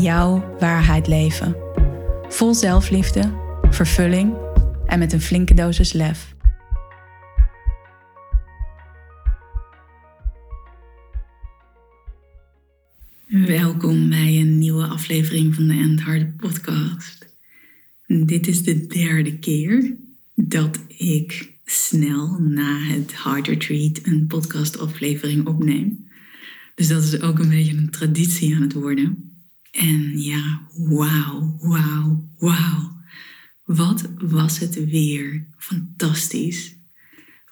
[0.00, 1.56] jouw waarheid leven.
[2.28, 3.32] Vol zelfliefde,
[3.70, 4.34] vervulling
[4.86, 6.34] en met een flinke dosis lef.
[13.26, 17.36] Welkom bij een nieuwe aflevering van de End Heart podcast.
[18.06, 19.96] Dit is de derde keer
[20.34, 26.08] dat ik snel na het Heart Retreat een podcast aflevering opneem.
[26.74, 29.35] Dus dat is ook een beetje een traditie aan het worden.
[29.76, 32.96] En ja, wauw, wauw, wauw.
[33.64, 36.76] Wat was het weer fantastisch.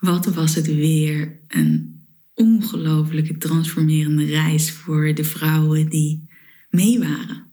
[0.00, 2.02] Wat was het weer een
[2.34, 6.28] ongelooflijke transformerende reis voor de vrouwen die
[6.70, 7.46] mee waren.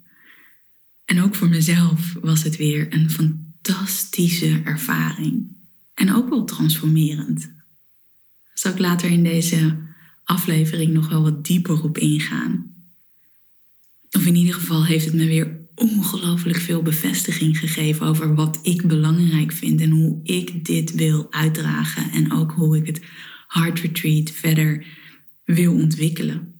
[1.05, 5.57] En ook voor mezelf was het weer een fantastische ervaring.
[5.93, 7.53] En ook wel transformerend.
[8.53, 9.77] Zal ik later in deze
[10.23, 12.70] aflevering nog wel wat dieper op ingaan.
[14.21, 18.87] Of in ieder geval heeft het me weer ongelooflijk veel bevestiging gegeven over wat ik
[18.87, 23.01] belangrijk vind en hoe ik dit wil uitdragen en ook hoe ik het
[23.47, 24.85] Heart Retreat verder
[25.45, 26.53] wil ontwikkelen.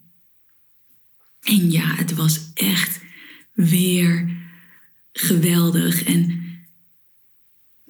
[1.42, 3.02] En ja, het was echt
[3.54, 4.30] weer
[5.12, 6.04] geweldig.
[6.04, 6.44] En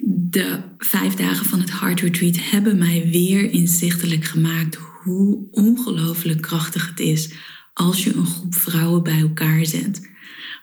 [0.06, 6.90] de vijf dagen van het Heart Retreat hebben mij weer inzichtelijk gemaakt hoe ongelooflijk krachtig
[6.90, 7.34] het is
[7.74, 10.10] als je een groep vrouwen bij elkaar zet.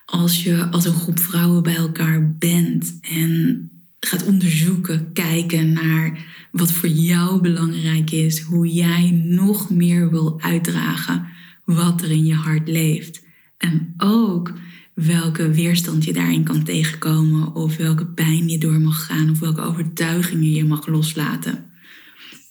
[0.05, 3.71] Als je als een groep vrouwen bij elkaar bent en
[4.01, 11.27] gaat onderzoeken, kijken naar wat voor jou belangrijk is, hoe jij nog meer wil uitdragen
[11.65, 13.25] wat er in je hart leeft.
[13.57, 14.53] En ook
[14.95, 19.61] welke weerstand je daarin kan tegenkomen, of welke pijn je door mag gaan, of welke
[19.61, 21.65] overtuigingen je mag loslaten.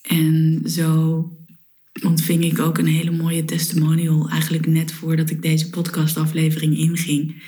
[0.01, 1.36] En zo
[2.03, 7.43] ontving ik ook een hele mooie testimonial, eigenlijk net voordat ik deze podcastaflevering inging.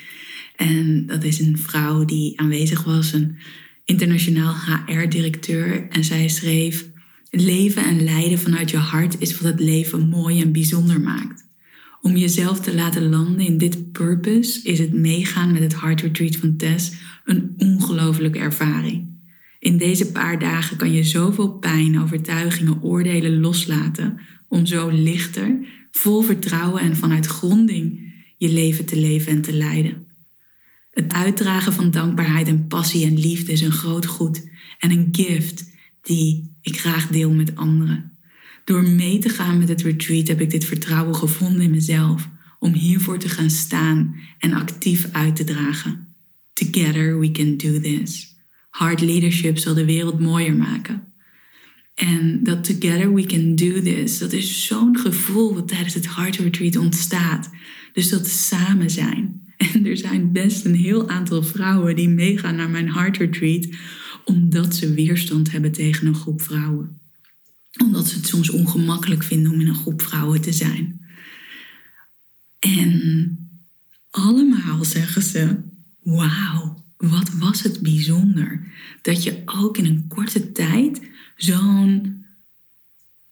[0.56, 3.38] En dat is een vrouw die aanwezig was, een
[3.86, 5.88] internationaal HR-directeur.
[5.90, 6.86] En zij schreef:
[7.30, 11.48] Leven en lijden vanuit je hart is wat het leven mooi en bijzonder maakt.
[12.02, 16.36] Om jezelf te laten landen in dit purpose is het meegaan met het Heart Retreat
[16.36, 16.92] van Tess
[17.26, 19.08] een ongelofelijke ervaring.
[19.60, 26.22] In deze paar dagen kan je zoveel pijn, overtuigingen, oordelen loslaten om zo lichter, vol
[26.22, 30.08] vertrouwen en vanuit gronding je leven te leven en te leiden.
[30.92, 34.50] Het uitdragen van dankbaarheid en passie en liefde is een groot goed
[34.80, 35.72] en een gift
[36.02, 38.18] die ik graag deel met anderen.
[38.64, 42.30] Door mee te gaan met het retreat heb ik dit vertrouwen gevonden in mezelf
[42.60, 46.16] om hiervoor te gaan staan en actief uit te dragen.
[46.54, 48.36] Together we can do this.
[48.70, 51.09] Hard leadership zal de wereld mooier maken.
[52.00, 56.36] En dat together we can do this, dat is zo'n gevoel wat tijdens het Heart
[56.36, 57.50] Retreat ontstaat.
[57.94, 59.38] Dus dat samen zijn.
[59.74, 63.68] En er zijn best een heel aantal vrouwen die meegaan naar mijn Heart Retreat,
[64.26, 67.00] omdat ze weerstand hebben tegen een groep vrouwen.
[67.82, 71.02] Omdat ze het soms ongemakkelijk vinden om in een groep vrouwen te zijn.
[72.60, 73.38] En
[74.10, 75.58] allemaal zeggen ze:
[76.04, 78.72] Wauw, wat was het bijzonder
[79.02, 81.09] dat je ook in een korte tijd
[81.40, 82.26] zo'n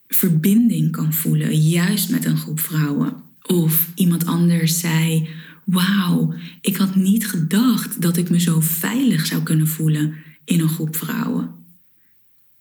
[0.08, 3.14] verbinding kan voelen, juist met een groep vrouwen.
[3.42, 5.30] Of iemand anders zei:
[5.66, 10.14] Wauw, ik had niet gedacht dat ik me zo veilig zou kunnen voelen
[10.46, 11.50] in een groep vrouwen.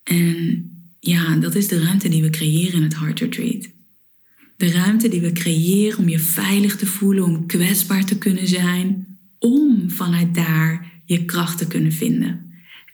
[0.03, 0.69] En
[0.99, 3.69] ja, dat is de ruimte die we creëren in het Heart Retreat.
[4.57, 9.17] De ruimte die we creëren om je veilig te voelen, om kwetsbaar te kunnen zijn,
[9.39, 12.46] om vanuit daar je kracht te kunnen vinden.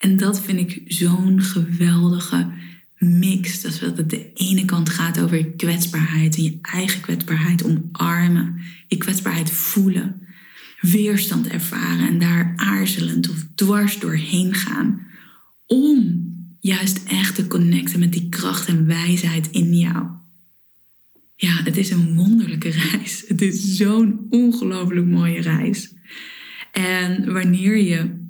[0.03, 2.51] En dat vind ik zo'n geweldige
[2.97, 3.61] mix.
[3.61, 9.51] Dat het de ene kant gaat over kwetsbaarheid en je eigen kwetsbaarheid omarmen, je kwetsbaarheid
[9.51, 10.27] voelen,
[10.81, 15.07] weerstand ervaren en daar aarzelend of dwars doorheen gaan.
[15.65, 16.25] Om
[16.59, 20.07] juist echt te connecten met die kracht en wijsheid in jou.
[21.35, 23.23] Ja, het is een wonderlijke reis.
[23.27, 25.93] Het is zo'n ongelooflijk mooie reis.
[26.71, 28.21] En wanneer je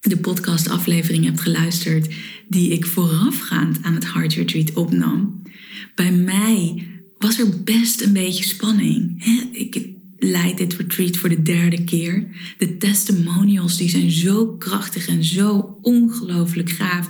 [0.00, 2.14] de podcastaflevering hebt geluisterd
[2.48, 5.42] die ik voorafgaand aan het Heart Retreat opnam.
[5.94, 6.86] Bij mij
[7.18, 9.24] was er best een beetje spanning.
[9.52, 9.88] Ik,
[10.18, 12.26] leid dit retreat voor de derde keer.
[12.58, 17.08] De testimonials die zijn zo krachtig en zo ongelooflijk gaaf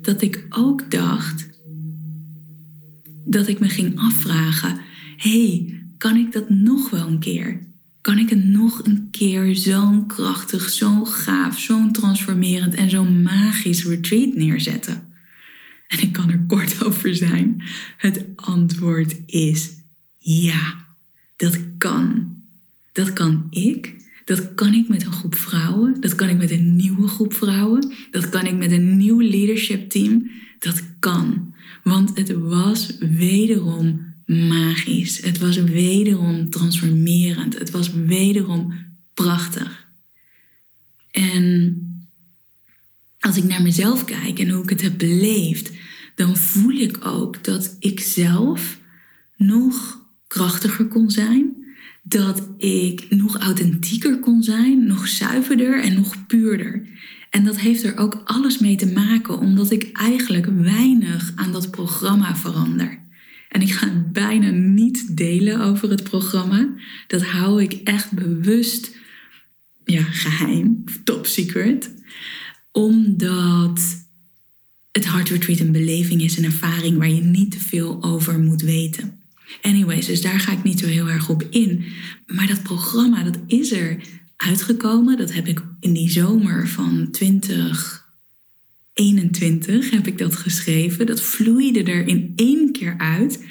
[0.00, 1.48] dat ik ook dacht
[3.24, 4.80] dat ik me ging afvragen:
[5.16, 7.71] hey, kan ik dat nog wel een keer?
[8.02, 13.84] Kan ik het nog een keer zo'n krachtig, zo gaaf, zo'n transformerend en zo'n magisch
[13.84, 15.02] retreat neerzetten?
[15.88, 17.62] En ik kan er kort over zijn.
[17.96, 19.70] Het antwoord is
[20.18, 20.84] ja.
[21.36, 22.36] Dat kan.
[22.92, 23.94] Dat kan ik.
[24.24, 26.00] Dat kan ik met een groep vrouwen.
[26.00, 27.92] Dat kan ik met een nieuwe groep vrouwen.
[28.10, 30.30] Dat kan ik met een nieuw leadership team.
[30.58, 31.54] Dat kan.
[31.82, 35.20] Want het was wederom magisch.
[35.20, 37.58] Het was wederom transformerend.
[37.58, 38.74] Het was wederom
[39.14, 39.86] prachtig.
[41.10, 41.76] En
[43.20, 45.70] als ik naar mezelf kijk en hoe ik het heb beleefd,
[46.14, 48.78] dan voel ik ook dat ik zelf
[49.36, 51.60] nog krachtiger kon zijn.
[52.02, 56.86] Dat ik nog authentieker kon zijn, nog zuiverder en nog puurder.
[57.30, 61.70] En dat heeft er ook alles mee te maken, omdat ik eigenlijk weinig aan dat
[61.70, 63.00] programma verander.
[63.52, 66.68] En ik ga het bijna niet delen over het programma.
[67.06, 68.96] Dat hou ik echt bewust
[69.84, 71.94] ja, geheim, top secret.
[72.70, 73.80] Omdat
[74.92, 78.62] het Heart Retreat een beleving is, een ervaring waar je niet te veel over moet
[78.62, 79.20] weten.
[79.62, 81.84] Anyways, dus daar ga ik niet zo heel erg op in.
[82.26, 83.96] Maar dat programma, dat is er
[84.36, 85.16] uitgekomen.
[85.16, 87.08] Dat heb ik in die zomer van
[88.94, 91.06] 2021 heb ik dat geschreven.
[91.06, 93.44] Dat vloeide er in één keer uit.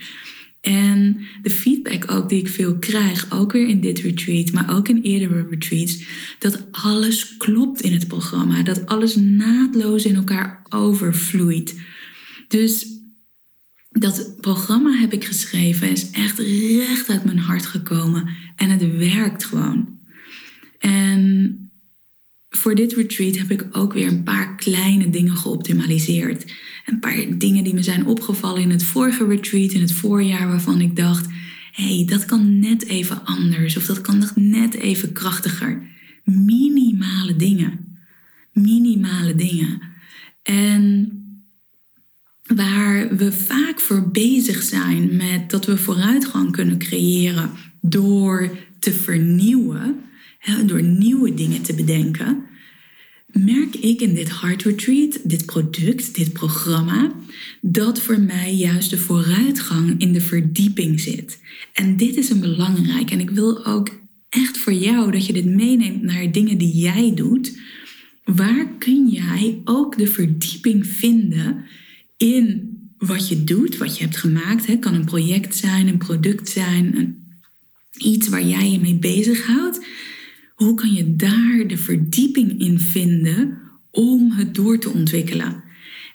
[0.61, 4.87] En de feedback ook die ik veel krijg, ook weer in dit retreat, maar ook
[4.87, 6.03] in eerdere retreats,
[6.39, 11.79] dat alles klopt in het programma, dat alles naadloos in elkaar overvloeit.
[12.47, 12.85] Dus
[13.89, 19.45] dat programma heb ik geschreven, is echt recht uit mijn hart gekomen en het werkt
[19.45, 19.99] gewoon.
[20.79, 21.60] En
[22.53, 26.53] voor dit retreat heb ik ook weer een paar kleine dingen geoptimaliseerd.
[26.85, 30.81] Een paar dingen die me zijn opgevallen in het vorige retreat, in het voorjaar, waarvan
[30.81, 31.27] ik dacht:
[31.71, 35.89] hé, hey, dat kan net even anders of dat kan nog net even krachtiger.
[36.23, 37.99] Minimale dingen.
[38.53, 39.81] Minimale dingen.
[40.43, 41.11] En
[42.55, 47.49] waar we vaak voor bezig zijn met dat we vooruitgang kunnen creëren
[47.81, 49.95] door te vernieuwen,
[50.65, 52.43] door nieuwe dingen te bedenken,
[53.33, 57.11] merk ik in dit Heart Retreat, dit product, dit programma,
[57.61, 61.39] dat voor mij juist de vooruitgang in de verdieping zit.
[61.73, 63.11] En dit is een belangrijk.
[63.11, 63.89] En ik wil ook
[64.29, 67.59] echt voor jou dat je dit meeneemt naar dingen die jij doet.
[68.23, 71.65] Waar kun jij ook de verdieping vinden
[72.17, 74.67] in wat je doet, wat je hebt gemaakt?
[74.67, 77.15] Het kan een project zijn, een product zijn,
[77.97, 79.79] iets waar jij je mee bezighoudt.
[80.61, 83.57] Hoe kan je daar de verdieping in vinden
[83.91, 85.63] om het door te ontwikkelen?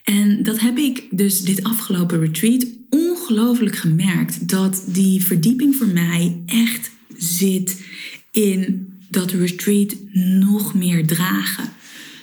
[0.02, 4.48] En dat heb ik dus dit afgelopen retreat ongelooflijk gemerkt.
[4.48, 7.84] Dat die verdieping voor mij echt zit
[8.31, 11.69] in dat retreat nog meer dragen.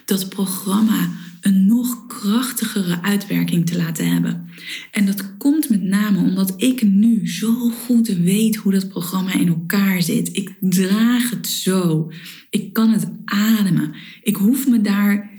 [0.05, 1.11] Dat programma
[1.43, 4.49] een nog krachtigere uitwerking te laten hebben.
[4.91, 9.47] En dat komt met name omdat ik nu zo goed weet hoe dat programma in
[9.47, 10.35] elkaar zit.
[10.35, 12.11] Ik draag het zo.
[12.49, 13.93] Ik kan het ademen.
[14.23, 15.31] Ik hoef me daar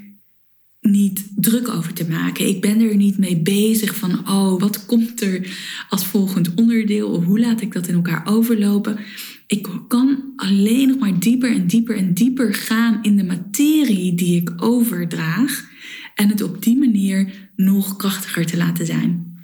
[0.81, 2.49] niet druk over te maken.
[2.49, 5.57] Ik ben er niet mee bezig van, oh, wat komt er
[5.89, 8.99] als volgend onderdeel of hoe laat ik dat in elkaar overlopen.
[9.47, 14.41] Ik kan alleen nog maar dieper en dieper en dieper gaan in de materie die
[14.41, 15.73] ik overdraag
[16.15, 19.37] en het op die manier nog krachtiger te laten zijn.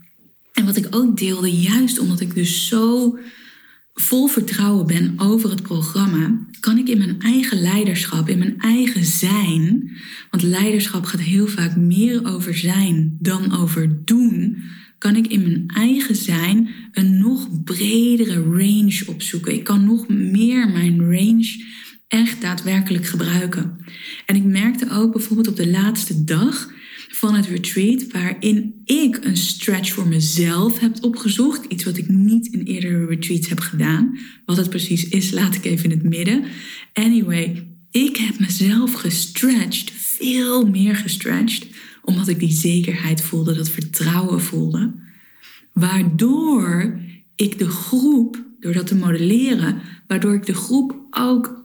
[0.53, 3.19] En wat ik ook deelde, juist omdat ik dus zo
[3.95, 9.05] vol vertrouwen ben over het programma, kan ik in mijn eigen leiderschap, in mijn eigen
[9.05, 9.91] zijn,
[10.31, 14.62] want leiderschap gaat heel vaak meer over zijn dan over doen,
[14.99, 19.55] kan ik in mijn eigen zijn een nog bredere range opzoeken.
[19.55, 21.65] Ik kan nog meer mijn range
[22.11, 23.79] echt daadwerkelijk gebruiken.
[24.26, 26.71] En ik merkte ook bijvoorbeeld op de laatste dag
[27.09, 31.64] van het retreat, waarin ik een stretch voor mezelf heb opgezocht.
[31.64, 34.19] Iets wat ik niet in eerdere retreats heb gedaan.
[34.45, 36.45] Wat het precies is, laat ik even in het midden.
[36.93, 41.67] Anyway, ik heb mezelf gestretched, veel meer gestretched,
[42.02, 44.95] omdat ik die zekerheid voelde, dat vertrouwen voelde.
[45.73, 47.00] Waardoor
[47.37, 51.60] ik de groep, door dat te modelleren, waardoor ik de groep ook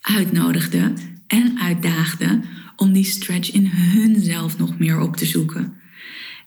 [0.00, 0.92] uitnodigde
[1.26, 2.40] en uitdaagde
[2.76, 5.72] om die stretch in hunzelf nog meer op te zoeken.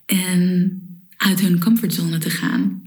[0.05, 0.81] En
[1.17, 2.81] uit hun comfortzone te gaan.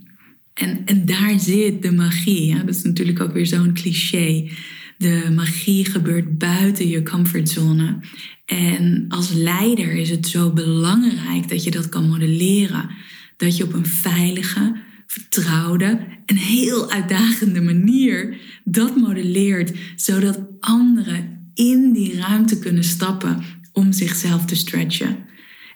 [0.54, 2.46] En, en daar zit de magie.
[2.46, 2.58] Ja?
[2.58, 4.50] Dat is natuurlijk ook weer zo'n cliché.
[4.99, 8.00] De magie gebeurt buiten je comfortzone.
[8.46, 12.90] En als leider is het zo belangrijk dat je dat kan modelleren.
[13.37, 14.76] Dat je op een veilige,
[15.20, 23.42] vertrouwde en heel uitdagende manier dat modelleert, zodat anderen in die ruimte kunnen stappen
[23.73, 25.16] om zichzelf te stretchen.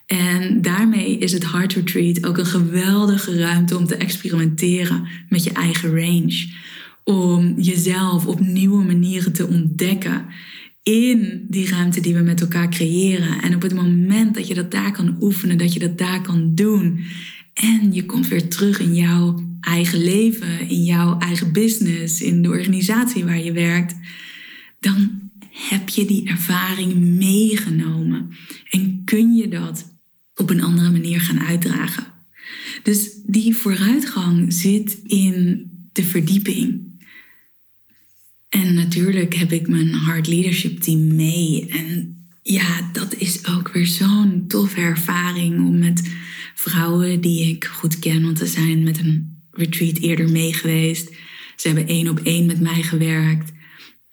[0.07, 5.53] En daarmee is het Heart Retreat ook een geweldige ruimte om te experimenteren met je
[5.53, 6.49] eigen range.
[7.05, 10.27] Om jezelf op nieuwe manieren te ontdekken
[10.83, 13.43] in die ruimte die we met elkaar creëren.
[13.43, 16.55] En op het moment dat je dat daar kan oefenen, dat je dat daar kan
[16.55, 17.05] doen.
[17.61, 22.49] En je komt weer terug in jouw eigen leven, in jouw eigen business, in de
[22.49, 23.95] organisatie waar je werkt.
[24.81, 28.31] Dan heb je die ervaring meegenomen.
[28.71, 29.99] En kun je dat
[30.35, 32.05] op een andere manier gaan uitdragen.
[32.83, 36.89] Dus die vooruitgang zit in de verdieping.
[38.49, 41.67] En natuurlijk heb ik mijn hard leadership team mee.
[41.69, 46.03] En ja, dat is ook weer zo'n toffe ervaring om met
[46.61, 51.11] vrouwen die ik goed ken, want ze zijn met een retreat eerder mee geweest.
[51.57, 53.53] Ze hebben één op één met mij gewerkt.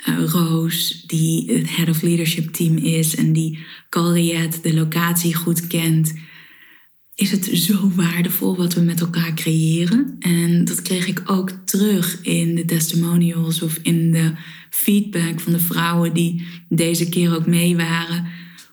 [0.10, 5.68] Uh, Roos, die het head of leadership team is en die Calriet, de locatie, goed
[5.68, 6.14] kent,
[7.16, 10.16] is het zo waardevol wat we met elkaar creëren.
[10.20, 14.34] En dat kreeg ik ook terug in de testimonials of in de
[14.70, 18.26] feedback van de vrouwen die deze keer ook mee waren.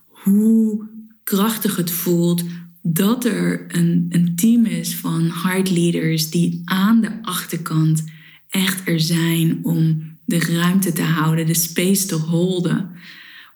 [0.09, 0.88] Hoe
[1.25, 2.45] krachtig het voelt
[2.86, 8.04] dat er een, een team is van hard leaders die aan de achterkant
[8.48, 12.90] echt er zijn om de ruimte te houden, de space te holden,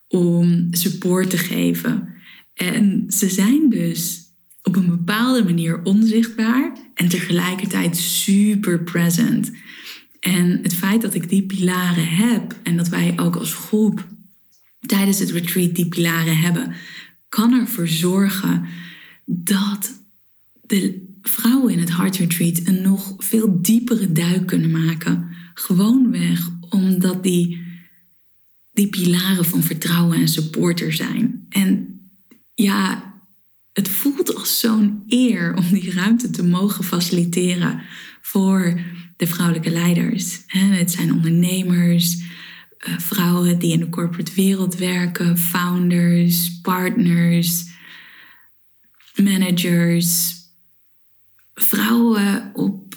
[0.08, 2.08] om support te geven.
[2.54, 4.20] En ze zijn dus
[4.62, 9.52] op een bepaalde manier onzichtbaar en tegelijkertijd super present.
[10.20, 14.06] En het feit dat ik die pilaren heb en dat wij ook als groep
[14.86, 16.74] tijdens het retreat die pilaren hebben,
[17.28, 18.66] kan ervoor zorgen
[19.30, 20.00] dat
[20.66, 25.28] de vrouwen in het Heart Retreat een nog veel diepere duik kunnen maken.
[25.54, 27.62] Gewoonweg omdat die,
[28.72, 31.46] die pilaren van vertrouwen en supporter zijn.
[31.48, 32.00] En
[32.54, 33.14] ja,
[33.72, 37.82] het voelt als zo'n eer om die ruimte te mogen faciliteren
[38.20, 38.80] voor
[39.16, 40.42] de vrouwelijke leiders.
[40.46, 42.22] Het zijn ondernemers,
[42.78, 47.66] eh, vrouwen die in de corporate wereld werken, founders, partners,
[49.22, 50.36] managers,
[51.54, 52.96] vrouwen op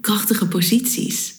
[0.00, 1.34] krachtige posities.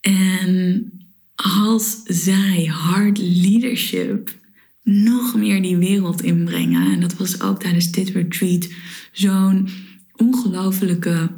[0.00, 0.92] En
[1.34, 4.40] als zij hard leadership
[4.82, 6.92] nog meer die wereld inbrengen.
[6.92, 8.68] En dat was ook tijdens dit retreat
[9.12, 9.68] zo'n
[10.16, 11.30] ongelofelijke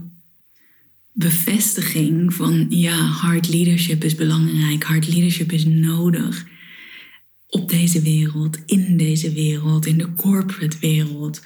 [1.12, 6.47] bevestiging van ja, hard leadership is belangrijk, hard leadership is nodig
[7.47, 11.43] op deze wereld, in deze wereld, in de corporate wereld.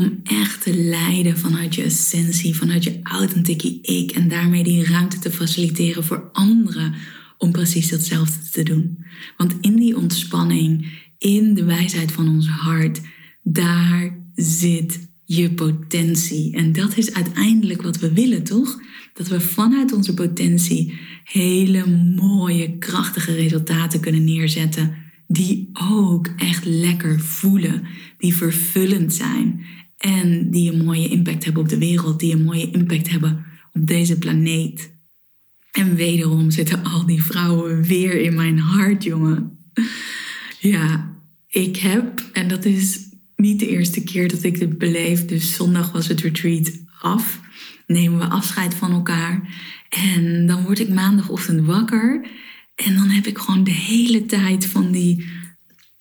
[0.00, 5.18] Om echt te leiden vanuit je essentie, vanuit je authentieke ik en daarmee die ruimte
[5.18, 6.94] te faciliteren voor anderen
[7.38, 9.04] om precies hetzelfde te doen.
[9.36, 10.86] Want in die ontspanning,
[11.18, 13.00] in de wijsheid van ons hart,
[13.42, 16.56] daar zit je potentie.
[16.56, 18.80] En dat is uiteindelijk wat we willen, toch?
[19.14, 24.94] Dat we vanuit onze potentie hele mooie, krachtige resultaten kunnen neerzetten.
[25.26, 27.82] Die ook echt lekker voelen,
[28.18, 29.64] die vervullend zijn
[30.00, 33.86] en die een mooie impact hebben op de wereld, die een mooie impact hebben op
[33.86, 34.92] deze planeet.
[35.72, 39.58] En wederom zitten al die vrouwen weer in mijn hart, jongen.
[40.60, 41.14] Ja,
[41.48, 45.92] ik heb, en dat is niet de eerste keer dat ik dit beleef, dus zondag
[45.92, 47.40] was het retreat af.
[47.86, 49.54] Nemen we afscheid van elkaar.
[49.88, 52.26] En dan word ik maandagochtend wakker.
[52.74, 55.26] En dan heb ik gewoon de hele tijd van die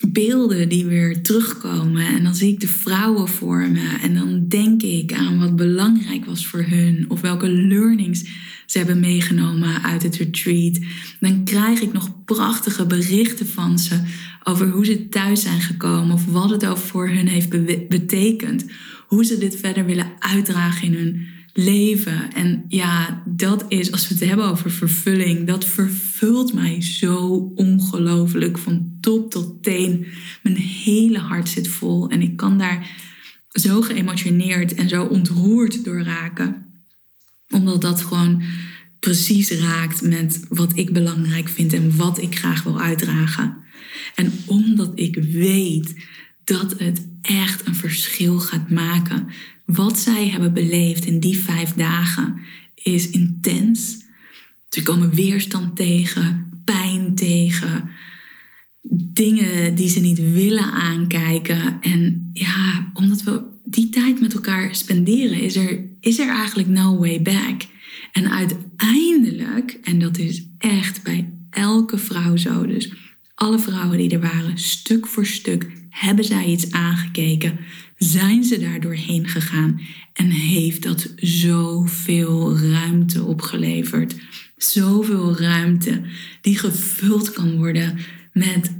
[0.07, 2.05] beelden die weer terugkomen.
[2.05, 3.97] En dan zie ik de vrouwen voor me.
[4.01, 7.05] En dan denk ik aan wat belangrijk was voor hun.
[7.07, 8.23] Of welke learnings
[8.65, 10.79] ze hebben meegenomen uit het retreat.
[11.19, 14.01] Dan krijg ik nog prachtige berichten van ze
[14.43, 17.49] over hoe ze thuis zijn gekomen of wat het ook voor hun heeft
[17.87, 18.65] betekend.
[19.07, 21.27] Hoe ze dit verder willen uitdragen in hun
[21.63, 22.33] leven.
[22.33, 28.57] En ja, dat is, als we het hebben over vervulling, dat vervult mij zo ongelooflijk
[28.57, 30.05] van top tot teen.
[30.43, 32.89] Mijn hele hart zit vol en ik kan daar
[33.51, 36.67] zo geëmotioneerd en zo ontroerd door raken
[37.49, 38.41] omdat dat gewoon
[38.99, 43.57] precies raakt met wat ik belangrijk vind en wat ik graag wil uitdragen.
[44.15, 45.95] En omdat ik weet
[46.43, 49.27] dat het echt een verschil gaat maken.
[49.71, 52.39] Wat zij hebben beleefd in die vijf dagen
[52.75, 53.97] is intens.
[54.69, 57.89] We komen weerstand tegen, pijn tegen,
[59.13, 61.81] dingen die ze niet willen aankijken.
[61.81, 66.97] En ja, omdat we die tijd met elkaar spenderen, is er, is er eigenlijk no
[66.97, 67.61] way back.
[68.11, 72.93] En uiteindelijk, en dat is echt bij elke vrouw zo, dus
[73.35, 77.59] alle vrouwen die er waren, stuk voor stuk, hebben zij iets aangekeken,
[77.99, 79.81] zijn ze daar doorheen gegaan
[80.13, 84.15] en heeft dat zoveel ruimte opgeleverd.
[84.57, 86.01] Zoveel ruimte
[86.41, 87.97] die gevuld kan worden
[88.33, 88.71] met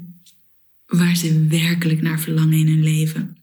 [0.86, 3.38] waar ze werkelijk naar verlangen in hun leven.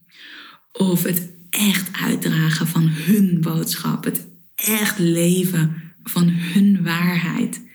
[0.73, 7.66] Of het echt uitdragen van hun boodschap, het echt leven van hun waarheid.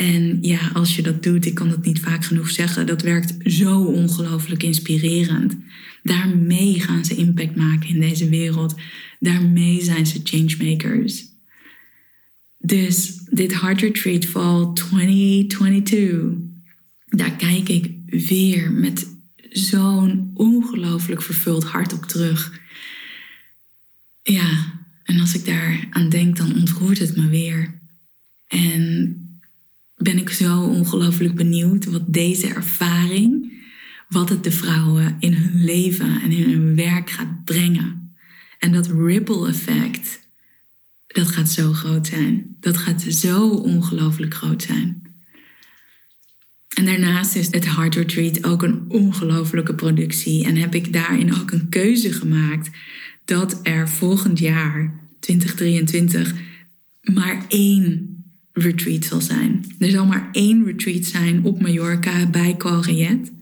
[0.00, 3.34] En ja, als je dat doet, ik kan dat niet vaak genoeg zeggen, dat werkt
[3.52, 5.56] zo ongelooflijk inspirerend.
[6.02, 8.74] Daarmee gaan ze impact maken in deze wereld.
[9.18, 11.24] Daarmee zijn ze changemakers.
[12.58, 16.38] Dus dit Heart Retreat Fall 2022,
[17.06, 19.06] daar kijk ik weer met
[19.50, 22.60] zo'n ongelooflijk vervuld hart op terug.
[24.22, 27.80] Ja, en als ik daar aan denk, dan ontroert het me weer.
[28.46, 29.14] En
[30.02, 33.52] ben ik zo ongelooflijk benieuwd wat deze ervaring,
[34.08, 38.14] wat het de vrouwen in hun leven en in hun werk gaat brengen.
[38.58, 40.20] En dat ripple effect,
[41.06, 42.56] dat gaat zo groot zijn.
[42.60, 45.02] Dat gaat zo ongelooflijk groot zijn.
[46.76, 50.44] En daarnaast is het Heart Retreat ook een ongelofelijke productie.
[50.44, 52.70] En heb ik daarin ook een keuze gemaakt
[53.24, 56.34] dat er volgend jaar, 2023,
[57.02, 58.19] maar één
[58.52, 59.64] retreat zal zijn.
[59.78, 63.32] Er zal maar één retreat zijn op Mallorca bij Colriet.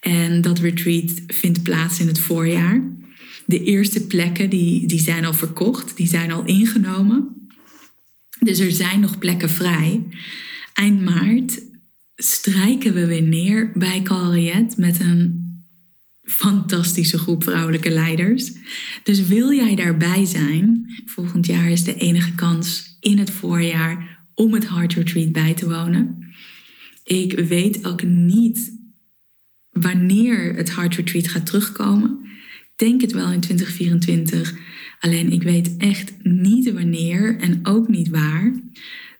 [0.00, 2.82] En dat retreat vindt plaats in het voorjaar.
[3.46, 7.48] De eerste plekken die, die zijn al verkocht, die zijn al ingenomen.
[8.40, 10.02] Dus er zijn nog plekken vrij.
[10.72, 11.62] Eind maart
[12.16, 15.44] strijken we weer neer bij Calriet met een
[16.22, 18.52] fantastische groep vrouwelijke leiders.
[19.02, 20.86] Dus wil jij daarbij zijn?
[21.06, 25.68] Volgend jaar is de enige kans in het voorjaar om het Heart Retreat bij te
[25.68, 26.34] wonen.
[27.04, 28.72] Ik weet ook niet
[29.70, 32.20] wanneer het Heart Retreat gaat terugkomen.
[32.62, 34.54] Ik denk het wel in 2024.
[35.00, 38.52] Alleen ik weet echt niet wanneer en ook niet waar.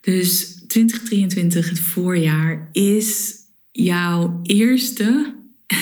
[0.01, 3.35] Dus 2023, het voorjaar, is
[3.73, 5.35] jouw eerste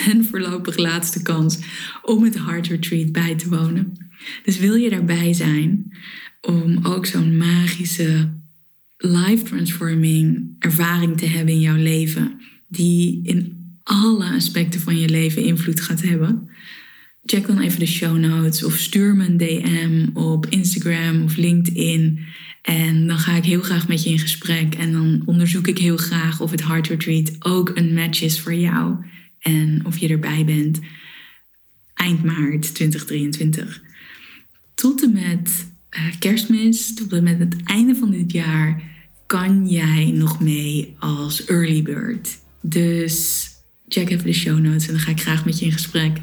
[0.09, 1.59] en voorlopig laatste kans
[2.03, 4.11] om het Heart Retreat bij te wonen.
[4.45, 5.97] Dus wil je daarbij zijn
[6.41, 8.43] om ook zo'n magische
[8.97, 15.43] life transforming ervaring te hebben in jouw leven, die in alle aspecten van je leven
[15.43, 16.49] invloed gaat hebben?
[17.25, 22.19] Check dan even de show notes of stuur me een DM op Instagram of LinkedIn.
[22.63, 24.75] En dan ga ik heel graag met je in gesprek.
[24.75, 28.55] En dan onderzoek ik heel graag of het Heart Retreat ook een match is voor
[28.55, 28.97] jou.
[29.39, 30.81] En of je erbij bent
[31.95, 33.83] eind maart 2023.
[34.75, 35.74] Tot en met
[36.19, 38.83] kerstmis, tot en met het einde van dit jaar,
[39.27, 42.39] kan jij nog mee als early bird.
[42.61, 43.49] Dus
[43.89, 46.19] check even de show notes en dan ga ik graag met je in gesprek.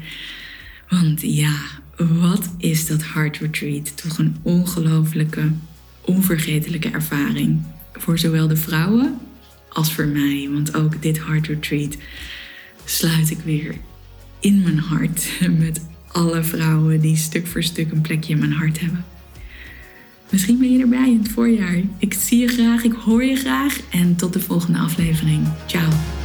[0.88, 1.54] Want ja,
[1.96, 4.02] wat is dat Heart Retreat?
[4.02, 5.50] Toch een ongelofelijke
[6.04, 7.62] onvergetelijke ervaring.
[7.92, 9.18] Voor zowel de vrouwen
[9.68, 10.48] als voor mij.
[10.52, 11.96] Want ook dit Heart Retreat
[12.84, 13.74] sluit ik weer
[14.40, 18.80] in mijn hart met alle vrouwen die stuk voor stuk een plekje in mijn hart
[18.80, 19.04] hebben.
[20.32, 21.80] Misschien ben je erbij in het voorjaar.
[21.98, 25.46] Ik zie je graag, ik hoor je graag en tot de volgende aflevering.
[25.66, 26.21] Ciao.